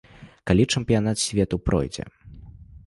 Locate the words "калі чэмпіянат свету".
0.51-1.55